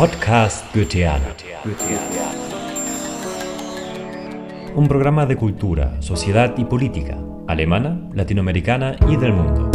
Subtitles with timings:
[0.00, 1.34] Podcast Goetheana.
[4.74, 9.70] Un programa de cultura, sociedad y política, alemana, latinoamericana y del mundo.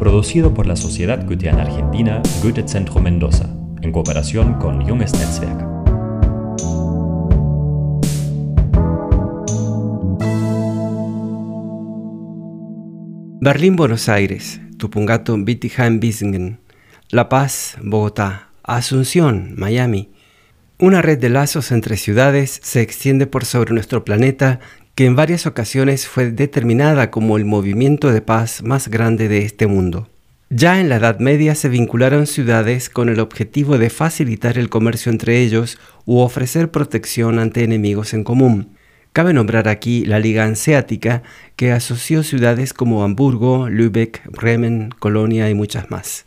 [0.00, 5.60] Producido por la Sociedad Goetheana Argentina Goethe Centro Mendoza, en cooperación con Junges Netzwerk.
[13.40, 16.58] Berlín, Buenos Aires, Tupungato, Bietigheim, Bissingen,
[17.10, 20.10] La Paz, Bogotá, Asunción, Miami.
[20.78, 24.60] Una red de lazos entre ciudades se extiende por sobre nuestro planeta
[24.94, 29.66] que en varias ocasiones fue determinada como el movimiento de paz más grande de este
[29.66, 30.08] mundo.
[30.48, 35.10] Ya en la Edad Media se vincularon ciudades con el objetivo de facilitar el comercio
[35.10, 38.76] entre ellos u ofrecer protección ante enemigos en común.
[39.12, 41.22] Cabe nombrar aquí la Liga Hanseática,
[41.56, 46.26] que asoció ciudades como Hamburgo, Lübeck, Bremen, Colonia y muchas más.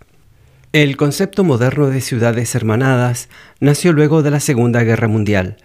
[0.76, 3.30] El concepto moderno de ciudades hermanadas
[3.62, 5.56] nació luego de la Segunda Guerra Mundial.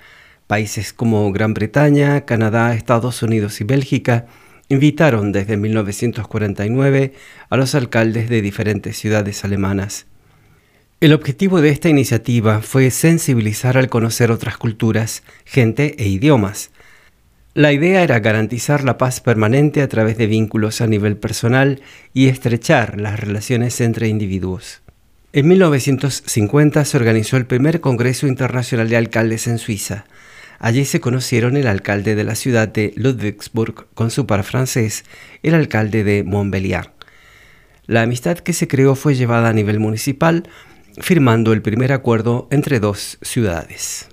[0.46, 4.26] Países como Gran Bretaña, Canadá, Estados Unidos y Bélgica
[4.68, 7.12] invitaron desde 1949
[7.48, 10.06] a los alcaldes de diferentes ciudades alemanas.
[11.00, 16.70] El objetivo de esta iniciativa fue sensibilizar al conocer otras culturas, gente e idiomas.
[17.54, 21.82] La idea era garantizar la paz permanente a través de vínculos a nivel personal
[22.14, 24.82] y estrechar las relaciones entre individuos.
[25.32, 30.04] En 1950 se organizó el primer Congreso Internacional de Alcaldes en Suiza.
[30.58, 35.04] Allí se conocieron el alcalde de la ciudad de Ludwigsburg con su par francés,
[35.44, 36.90] el alcalde de Montbéliard.
[37.86, 40.48] La amistad que se creó fue llevada a nivel municipal,
[40.98, 44.08] firmando el primer acuerdo entre dos ciudades.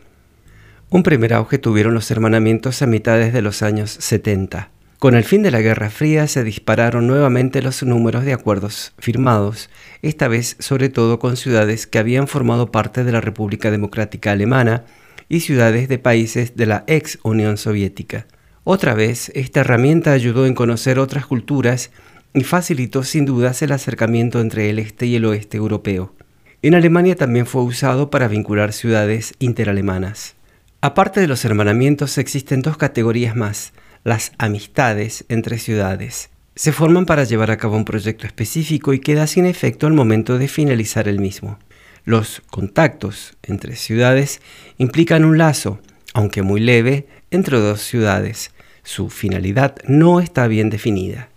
[0.92, 4.70] Un primer auge tuvieron los hermanamientos a mitades de los años 70.
[5.00, 9.70] Con el fin de la Guerra Fría se dispararon nuevamente los números de acuerdos firmados,
[10.02, 14.86] esta vez sobre todo con ciudades que habían formado parte de la República Democrática Alemana
[15.30, 18.26] y ciudades de países de la ex Unión Soviética.
[18.64, 21.92] Otra vez, esta herramienta ayudó en conocer otras culturas
[22.34, 26.16] y facilitó sin dudas el acercamiento entre el este y el oeste europeo.
[26.64, 30.34] En Alemania también fue usado para vincular ciudades interalemanas.
[30.82, 33.74] Aparte de los hermanamientos existen dos categorías más,
[34.08, 36.30] las amistades entre ciudades.
[36.56, 40.38] Se forman para llevar a cabo un proyecto específico y queda sin efecto al momento
[40.38, 41.60] de finalizar el mismo.
[42.06, 44.40] Los contactos entre ciudades
[44.78, 45.82] implican un lazo,
[46.14, 48.52] aunque muy leve, entre dos ciudades.
[48.82, 51.28] Su finalidad no está bien definida.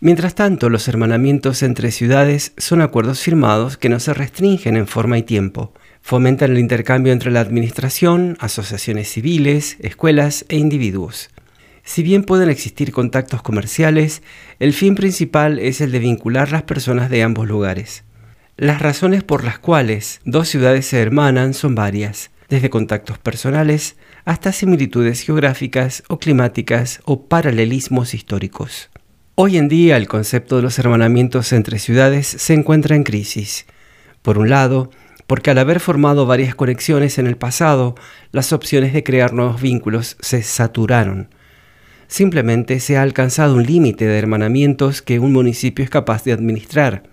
[0.00, 5.16] Mientras tanto, los hermanamientos entre ciudades son acuerdos firmados que no se restringen en forma
[5.16, 5.72] y tiempo.
[6.02, 11.30] Fomentan el intercambio entre la administración, asociaciones civiles, escuelas e individuos.
[11.92, 14.22] Si bien pueden existir contactos comerciales,
[14.60, 18.04] el fin principal es el de vincular las personas de ambos lugares.
[18.56, 24.52] Las razones por las cuales dos ciudades se hermanan son varias, desde contactos personales hasta
[24.52, 28.88] similitudes geográficas o climáticas o paralelismos históricos.
[29.34, 33.66] Hoy en día el concepto de los hermanamientos entre ciudades se encuentra en crisis.
[34.22, 34.92] Por un lado,
[35.26, 37.96] porque al haber formado varias conexiones en el pasado,
[38.30, 41.30] las opciones de crear nuevos vínculos se saturaron
[42.10, 47.04] simplemente se ha alcanzado un límite de hermanamientos que un municipio es capaz de administrar.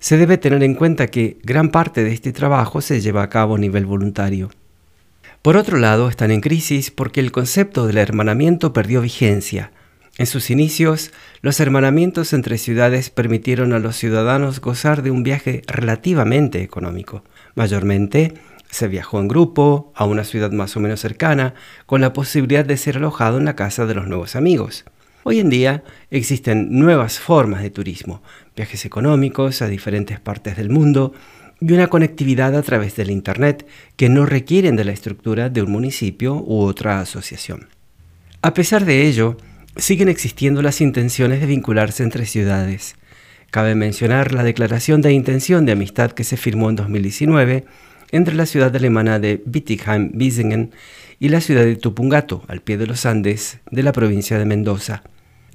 [0.00, 3.56] Se debe tener en cuenta que gran parte de este trabajo se lleva a cabo
[3.56, 4.50] a nivel voluntario.
[5.42, 9.70] Por otro lado, están en crisis porque el concepto del hermanamiento perdió vigencia.
[10.16, 11.12] En sus inicios,
[11.42, 17.22] los hermanamientos entre ciudades permitieron a los ciudadanos gozar de un viaje relativamente económico,
[17.54, 18.34] mayormente
[18.70, 21.54] se viajó en grupo a una ciudad más o menos cercana
[21.86, 24.84] con la posibilidad de ser alojado en la casa de los nuevos amigos.
[25.22, 28.22] Hoy en día existen nuevas formas de turismo,
[28.56, 31.12] viajes económicos a diferentes partes del mundo
[31.60, 33.66] y una conectividad a través del Internet
[33.96, 37.68] que no requieren de la estructura de un municipio u otra asociación.
[38.40, 39.36] A pesar de ello,
[39.76, 42.96] siguen existiendo las intenciones de vincularse entre ciudades.
[43.50, 47.64] Cabe mencionar la declaración de intención de amistad que se firmó en 2019
[48.12, 50.70] entre la ciudad alemana de Bietigheim-Bissingen
[51.18, 55.02] y la ciudad de Tupungato, al pie de los Andes, de la provincia de Mendoza.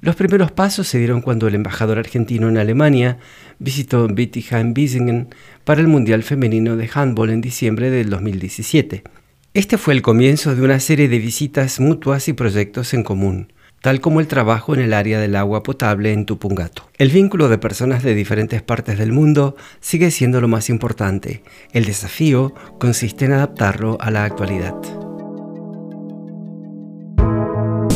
[0.00, 3.18] Los primeros pasos se dieron cuando el embajador argentino en Alemania
[3.58, 5.28] visitó Bietigheim-Bissingen
[5.64, 9.02] para el Mundial Femenino de Handball en diciembre del 2017.
[9.54, 13.48] Este fue el comienzo de una serie de visitas mutuas y proyectos en común
[13.86, 16.82] tal como el trabajo en el área del agua potable en Tupungato.
[16.98, 21.44] El vínculo de personas de diferentes partes del mundo sigue siendo lo más importante.
[21.72, 24.74] El desafío consiste en adaptarlo a la actualidad.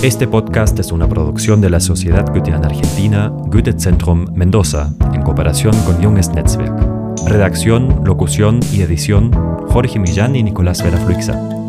[0.00, 5.76] Este podcast es una producción de la Sociedad Goetheana Argentina Goethe Zentrum Mendoza en cooperación
[5.82, 6.72] con Junges Netzwerk.
[7.26, 9.32] Redacción, locución y edición
[9.66, 11.59] Jorge Millán y Nicolás Vera Fluixa.